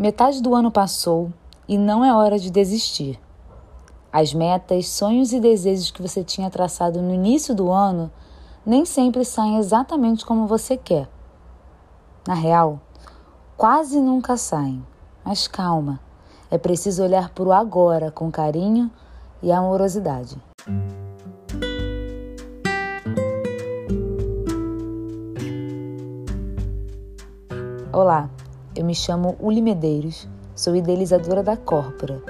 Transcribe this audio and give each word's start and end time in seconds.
Metade 0.00 0.40
do 0.40 0.54
ano 0.54 0.70
passou 0.70 1.30
e 1.68 1.76
não 1.76 2.02
é 2.02 2.10
hora 2.10 2.38
de 2.38 2.50
desistir. 2.50 3.20
As 4.10 4.32
metas, 4.32 4.88
sonhos 4.88 5.30
e 5.30 5.38
desejos 5.38 5.90
que 5.90 6.00
você 6.00 6.24
tinha 6.24 6.48
traçado 6.48 7.02
no 7.02 7.12
início 7.12 7.54
do 7.54 7.70
ano 7.70 8.10
nem 8.64 8.86
sempre 8.86 9.26
saem 9.26 9.58
exatamente 9.58 10.24
como 10.24 10.46
você 10.46 10.74
quer. 10.74 11.06
Na 12.26 12.32
real, 12.32 12.80
quase 13.58 14.00
nunca 14.00 14.38
saem. 14.38 14.82
Mas 15.22 15.46
calma, 15.46 16.00
é 16.50 16.56
preciso 16.56 17.02
olhar 17.02 17.28
para 17.28 17.44
o 17.44 17.52
agora 17.52 18.10
com 18.10 18.30
carinho 18.30 18.90
e 19.42 19.52
amorosidade. 19.52 20.42
Olá, 27.92 28.30
eu 28.74 28.84
me 28.84 28.94
chamo 28.94 29.36
Uli 29.40 29.60
Medeiros, 29.60 30.28
sou 30.54 30.76
idealizadora 30.76 31.42
da 31.42 31.56
Corpora 31.56 32.22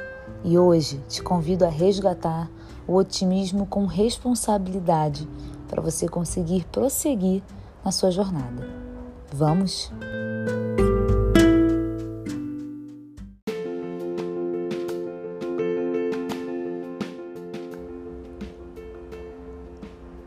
e 0.42 0.58
hoje 0.58 0.98
te 1.06 1.22
convido 1.22 1.66
a 1.66 1.68
resgatar 1.68 2.50
o 2.86 2.94
otimismo 2.94 3.66
com 3.66 3.84
responsabilidade 3.84 5.28
para 5.68 5.82
você 5.82 6.08
conseguir 6.08 6.64
prosseguir 6.72 7.42
na 7.84 7.92
sua 7.92 8.10
jornada. 8.10 8.66
Vamos? 9.32 9.92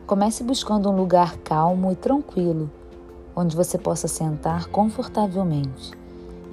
Comece 0.06 0.44
buscando 0.44 0.88
um 0.88 0.96
lugar 0.96 1.36
calmo 1.38 1.90
e 1.90 1.96
tranquilo, 1.96 2.70
onde 3.34 3.56
você 3.56 3.76
possa 3.76 4.06
sentar 4.06 4.66
confortavelmente 4.68 6.03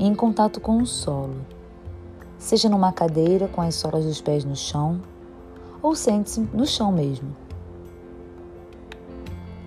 em 0.05 0.15
contato 0.15 0.59
com 0.59 0.77
o 0.77 0.85
solo, 0.85 1.45
seja 2.39 2.67
numa 2.67 2.91
cadeira 2.91 3.47
com 3.47 3.61
as 3.61 3.75
solas 3.75 4.03
dos 4.03 4.19
pés 4.19 4.43
no 4.43 4.55
chão 4.55 4.99
ou 5.79 5.95
sente-se 5.95 6.41
no 6.53 6.65
chão 6.65 6.91
mesmo. 6.91 7.35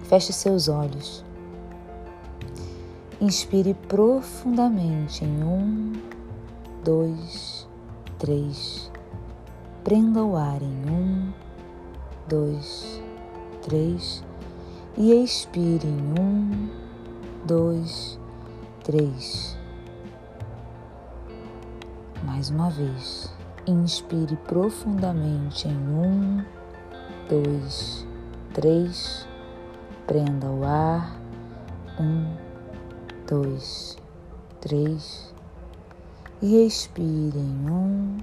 Feche 0.09 0.33
seus 0.33 0.69
olhos. 0.69 1.25
Inspire 3.21 3.75
profundamente 3.75 5.25
em 5.25 5.45
um, 5.45 5.93
dois, 6.83 7.69
três. 8.19 8.91
Prenda 9.85 10.25
o 10.25 10.37
ar 10.37 10.61
em 10.61 10.91
um, 10.91 11.33
dois, 12.29 13.01
três 13.63 14.25
e 14.97 15.13
expire 15.13 15.87
em 15.87 16.21
um, 16.21 16.69
dois, 17.47 18.19
três. 18.83 19.57
Mais 22.35 22.51
uma 22.51 22.69
vez, 22.69 23.33
inspire 23.65 24.35
profundamente 24.49 25.69
em 25.69 25.77
um, 25.77 26.45
dois, 27.29 28.05
três, 28.53 29.25
prenda 30.05 30.51
o 30.51 30.65
ar, 30.65 31.17
um, 32.01 32.35
dois, 33.25 33.97
três, 34.61 35.33
e 36.43 36.67
expire 36.67 37.39
em 37.39 37.71
um, 37.71 38.19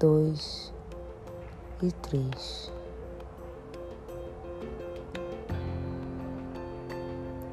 dois 0.00 0.72
e 1.82 1.92
três. 1.92 2.72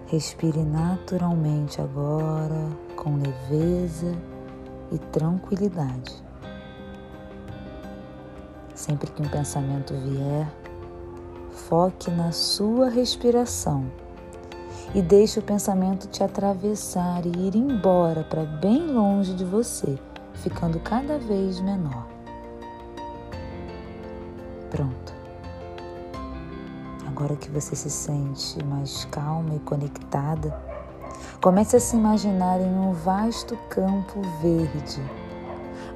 Respire 0.08 0.64
naturalmente 0.64 1.82
agora, 1.82 2.70
com 2.96 3.18
leveza 3.18 4.18
e 4.92 4.98
tranquilidade. 4.98 6.16
Sempre 8.74 9.12
que 9.12 9.22
um 9.22 9.28
pensamento 9.28 9.94
vier, 9.94 10.48
foque 11.52 12.10
na 12.10 12.32
sua 12.32 12.90
respiração 12.90 13.86
e 14.96 15.02
deixe 15.02 15.40
o 15.40 15.44
pensamento 15.44 16.08
te 16.08 16.24
atravessar 16.24 17.26
e 17.26 17.30
ir 17.30 17.56
embora 17.56 18.24
para 18.24 18.44
bem 18.44 18.88
longe 18.88 19.34
de 19.36 19.46
você, 19.46 20.00
ficando 20.36 20.80
cada 20.80 21.20
vez 21.20 21.60
menor. 21.60 22.08
Pronto. 24.72 25.14
Agora 27.08 27.36
que 27.36 27.50
você 27.50 27.76
se 27.76 27.90
sente 27.90 28.64
mais 28.64 29.06
calma 29.06 29.56
e 29.56 29.60
conectada, 29.60 30.69
Comece 31.42 31.78
a 31.78 31.80
se 31.80 31.96
imaginar 31.96 32.60
em 32.60 32.70
um 32.70 32.92
vasto 32.92 33.56
campo 33.70 34.22
verde. 34.42 35.02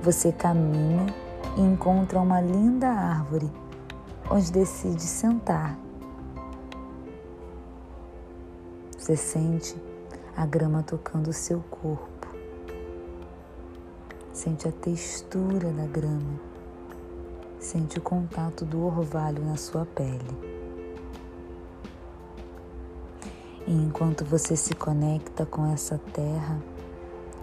Você 0.01 0.31
caminha 0.31 1.05
e 1.57 1.61
encontra 1.61 2.17
uma 2.21 2.39
linda 2.39 2.87
árvore, 2.87 3.51
onde 4.31 4.49
decide 4.53 5.01
sentar. 5.01 5.77
Você 8.97 9.17
sente 9.17 9.75
a 10.33 10.45
grama 10.45 10.81
tocando 10.81 11.27
o 11.27 11.33
seu 11.33 11.59
corpo. 11.69 12.33
Sente 14.31 14.65
a 14.69 14.71
textura 14.71 15.71
da 15.73 15.85
grama. 15.85 16.39
Sente 17.59 17.97
o 17.97 18.01
contato 18.01 18.63
do 18.63 18.85
orvalho 18.85 19.43
na 19.43 19.57
sua 19.57 19.85
pele. 19.85 20.52
E 23.65 23.71
enquanto 23.71 24.25
você 24.25 24.57
se 24.57 24.75
conecta 24.75 25.45
com 25.45 25.65
essa 25.71 25.97
terra, 26.11 26.61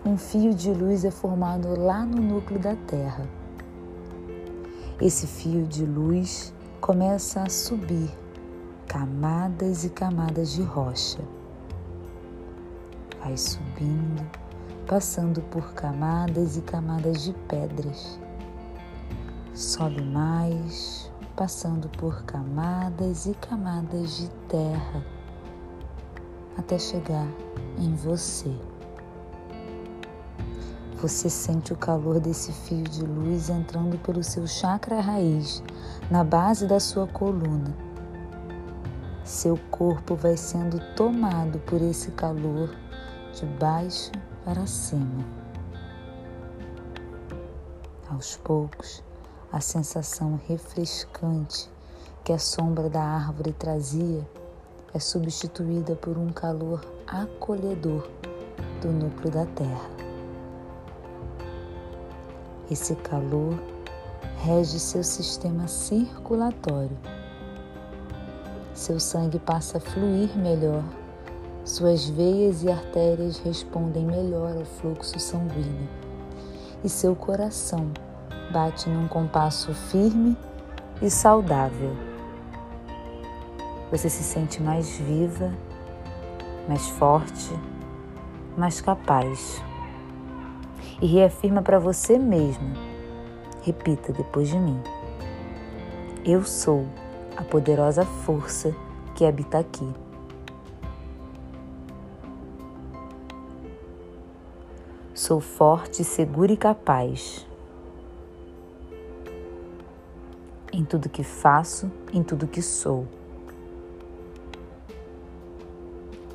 um 0.05 0.19
fio 0.19 0.55
de 0.55 0.71
luz 0.71 1.05
é 1.05 1.11
formado 1.11 1.79
lá 1.79 2.05
no 2.05 2.21
núcleo 2.21 2.61
da 2.61 2.77
terra. 2.77 3.27
Esse 5.01 5.27
fio 5.27 5.67
de 5.67 5.87
luz 5.87 6.53
começa 6.79 7.43
a 7.43 7.49
subir 7.49 8.11
camadas 8.87 9.85
e 9.85 9.89
camadas 9.89 10.53
de 10.53 10.63
rocha. 10.63 11.21
Vai 13.23 13.37
subindo, 13.39 14.23
passando 14.87 15.41
por 15.43 15.73
camadas 15.73 16.59
e 16.59 16.61
camadas 16.61 17.25
de 17.25 17.33
pedras. 17.49 18.21
Sobe 19.55 20.03
mais, 20.03 21.11
passando 21.35 21.89
por 21.89 22.25
camadas 22.25 23.25
e 23.25 23.33
camadas 23.35 24.19
de 24.19 24.29
terra 24.49 25.20
até 26.57 26.79
chegar 26.79 27.27
em 27.79 27.95
você. 27.95 28.55
Você 31.01 31.31
sente 31.31 31.73
o 31.73 31.77
calor 31.77 32.21
desse 32.21 32.53
fio 32.53 32.85
de 32.85 33.03
luz 33.03 33.49
entrando 33.49 33.99
pelo 33.99 34.23
seu 34.23 34.47
chakra 34.47 35.01
raiz, 35.01 35.63
na 36.11 36.23
base 36.23 36.67
da 36.67 36.79
sua 36.79 37.07
coluna. 37.07 37.75
Seu 39.25 39.59
corpo 39.71 40.15
vai 40.15 40.37
sendo 40.37 40.79
tomado 40.95 41.59
por 41.61 41.81
esse 41.81 42.11
calor 42.11 42.69
de 43.33 43.47
baixo 43.47 44.11
para 44.45 44.67
cima. 44.67 45.25
Aos 48.11 48.37
poucos, 48.37 49.03
a 49.51 49.61
sensação 49.61 50.39
refrescante 50.47 51.71
que 52.23 52.33
a 52.33 52.39
sombra 52.39 52.91
da 52.91 53.03
árvore 53.03 53.53
trazia 53.53 54.29
é 54.95 54.99
substituída 54.99 55.95
por 55.95 56.19
um 56.19 56.29
calor 56.29 56.85
acolhedor 57.07 58.09
do 58.81 58.89
núcleo 58.89 59.31
da 59.31 59.47
Terra. 59.47 59.91
Esse 62.71 62.95
calor 62.97 63.59
rege 64.39 64.79
seu 64.79 65.03
sistema 65.03 65.69
circulatório. 65.69 66.97
Seu 68.75 68.99
sangue 68.99 69.39
passa 69.39 69.79
a 69.79 69.81
fluir 69.81 70.37
melhor, 70.37 70.83
suas 71.65 72.09
veias 72.09 72.63
e 72.63 72.71
artérias 72.71 73.39
respondem 73.39 74.07
melhor 74.07 74.57
ao 74.57 74.65
fluxo 74.65 75.19
sanguíneo 75.21 75.89
e 76.83 76.89
seu 76.89 77.15
coração 77.15 77.91
bate 78.53 78.89
num 78.89 79.07
compasso 79.07 79.73
firme 79.75 80.37
e 81.03 81.11
saudável. 81.11 82.10
Você 83.91 84.09
se 84.09 84.23
sente 84.23 84.63
mais 84.63 84.97
viva, 84.99 85.53
mais 86.69 86.89
forte, 86.91 87.51
mais 88.57 88.81
capaz. 88.81 89.61
E 91.03 91.07
reafirma 91.07 91.61
para 91.61 91.79
você 91.81 92.17
mesma. 92.17 92.73
Repita 93.63 94.13
depois 94.13 94.49
de 94.49 94.57
mim. 94.57 94.81
Eu 96.25 96.45
sou 96.45 96.87
a 97.37 97.43
poderosa 97.43 98.05
força 98.05 98.73
que 99.17 99.25
habita 99.25 99.59
aqui. 99.59 99.93
Sou 105.13 105.41
forte, 105.41 106.05
segura 106.05 106.53
e 106.53 106.57
capaz. 106.57 107.45
Em 110.73 110.85
tudo 110.85 111.09
que 111.09 111.25
faço, 111.25 111.91
em 112.13 112.23
tudo 112.23 112.47
que 112.47 112.63
sou. 112.63 113.20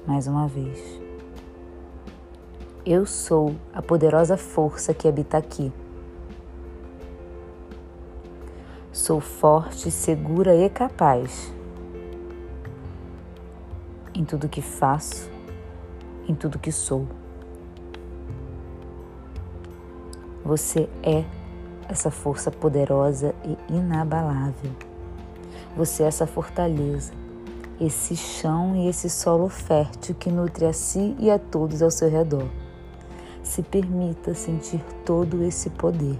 Mais 0.05 0.27
uma 0.27 0.47
vez. 0.47 1.01
Eu 2.85 3.05
sou 3.05 3.55
a 3.73 3.81
poderosa 3.81 4.37
força 4.37 4.93
que 4.93 5.07
habita 5.07 5.37
aqui. 5.37 5.71
Sou 8.91 9.19
forte, 9.19 9.89
segura 9.89 10.55
e 10.55 10.69
capaz. 10.69 11.51
Em 14.13 14.23
tudo 14.23 14.47
que 14.47 14.61
faço, 14.61 15.29
em 16.27 16.35
tudo 16.35 16.59
que 16.59 16.71
sou. 16.71 17.07
Você 20.43 20.87
é 21.01 21.25
essa 21.89 22.11
força 22.11 22.51
poderosa 22.51 23.33
e 23.43 23.57
inabalável. 23.73 24.71
Você 25.75 26.03
é 26.03 26.05
essa 26.05 26.27
fortaleza, 26.27 27.13
esse 27.79 28.15
chão 28.15 28.75
e 28.75 28.87
esse 28.87 29.09
solo 29.09 29.49
fértil 29.49 30.15
que 30.15 30.29
nutre 30.29 30.65
a 30.65 30.73
si 30.73 31.15
e 31.19 31.29
a 31.29 31.37
todos 31.37 31.81
ao 31.81 31.91
seu 31.91 32.09
redor. 32.09 32.47
Se 33.43 33.61
permita 33.61 34.33
sentir 34.33 34.81
todo 35.03 35.43
esse 35.43 35.69
poder. 35.69 36.19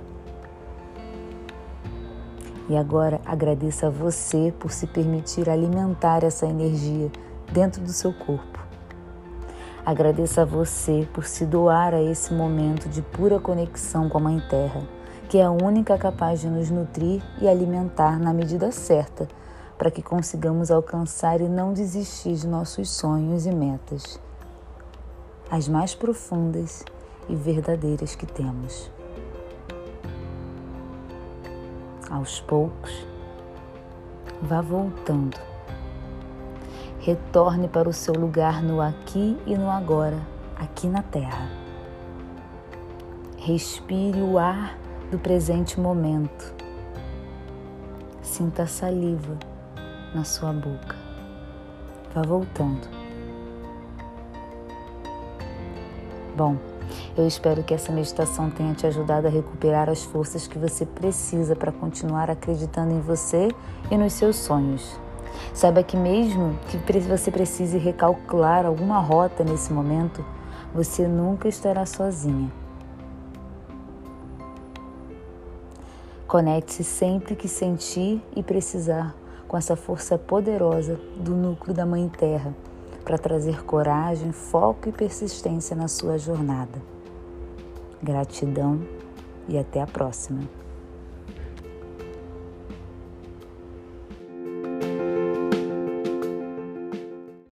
E 2.68 2.76
agora 2.76 3.22
agradeça 3.26 3.88
a 3.88 3.90
você 3.90 4.54
por 4.60 4.72
se 4.72 4.88
permitir 4.88 5.50
alimentar 5.50 6.24
essa 6.24 6.46
energia 6.46 7.12
dentro 7.52 7.82
do 7.82 7.92
seu 7.92 8.12
corpo. 8.12 8.60
Agradeça 9.86 10.42
a 10.42 10.46
você 10.46 11.08
por 11.14 11.26
se 11.26 11.46
doar 11.46 11.94
a 11.94 12.02
esse 12.02 12.34
momento 12.34 12.90
de 12.90 13.04
pura 13.04 13.40
conexão 13.40 14.10
com 14.10 14.18
a 14.18 14.22
Mãe 14.22 14.42
Terra, 14.50 14.82
que 15.30 15.38
é 15.38 15.44
a 15.44 15.52
única 15.52 15.96
capaz 15.96 16.42
de 16.42 16.48
nos 16.48 16.72
nutrir 16.72 17.22
e 17.40 17.48
alimentar 17.48 18.20
na 18.20 18.34
medida 18.34 18.72
certa, 18.72 19.28
para 19.78 19.92
que 19.92 20.02
consigamos 20.02 20.72
alcançar 20.72 21.42
e 21.42 21.50
não 21.50 21.74
desistir 21.74 22.36
de 22.36 22.48
nossos 22.48 22.90
sonhos 22.90 23.46
e 23.46 23.52
metas, 23.52 24.20
as 25.50 25.68
mais 25.68 25.94
profundas 25.94 26.84
e 27.28 27.36
verdadeiras 27.36 28.16
que 28.16 28.26
temos. 28.26 28.90
aos 32.10 32.40
poucos, 32.40 33.06
vá 34.42 34.62
voltando. 34.62 35.38
Retorne 37.00 37.68
para 37.68 37.90
o 37.90 37.94
seu 37.94 38.14
lugar 38.14 38.64
no 38.64 38.82
aqui 38.82 39.38
e 39.46 39.56
no 39.56 39.70
agora, 39.70 40.20
aqui 40.56 40.88
na 40.88 41.04
Terra. 41.04 41.50
Respire 43.38 44.22
o 44.22 44.40
ar 44.40 44.78
do 45.12 45.20
presente 45.20 45.80
momento. 45.80 46.54
Sinta 48.24 48.64
a 48.64 48.68
saliva 48.68 49.38
na 50.16 50.24
sua 50.24 50.54
boca. 50.54 50.96
Vá 52.14 52.22
voltando. 52.22 52.88
Bom, 56.38 56.56
eu 57.18 57.28
espero 57.28 57.62
que 57.64 57.74
essa 57.74 57.92
meditação 57.92 58.50
tenha 58.50 58.74
te 58.74 58.88
ajudado 58.88 59.28
a 59.28 59.30
recuperar 59.30 59.90
as 59.90 60.04
forças 60.04 60.48
que 60.48 60.58
você 60.58 60.86
precisa 60.86 61.54
para 61.54 61.72
continuar 61.72 62.32
acreditando 62.32 62.94
em 62.94 63.02
você 63.02 63.50
e 63.92 63.98
nos 63.98 64.14
seus 64.14 64.38
sonhos. 64.38 64.98
Saiba 65.54 65.84
que, 65.84 65.98
mesmo 65.98 66.58
que 66.68 66.78
você 67.02 67.30
precise 67.30 67.78
recalcular 67.78 68.66
alguma 68.66 69.00
rota 69.00 69.44
nesse 69.44 69.74
momento, 69.74 70.26
você 70.74 71.08
nunca 71.08 71.50
estará 71.50 71.86
sozinha. 71.86 72.50
Conecte-se 76.26 76.86
sempre 76.86 77.36
que 77.36 77.48
sentir 77.48 78.22
e 78.36 78.42
precisar 78.42 79.14
com 79.48 79.58
essa 79.58 79.76
força 79.76 80.18
poderosa 80.18 81.00
do 81.18 81.36
núcleo 81.36 81.74
da 81.74 81.86
Mãe 81.86 82.10
Terra 82.10 82.54
para 83.04 83.18
trazer 83.18 83.64
coragem, 83.64 84.32
foco 84.32 84.90
e 84.90 84.92
persistência 84.92 85.76
na 85.76 85.88
sua 85.88 86.18
jornada. 86.18 86.82
Gratidão 88.02 88.82
e 89.48 89.58
até 89.58 89.82
a 89.82 89.88
próxima. 89.88 90.42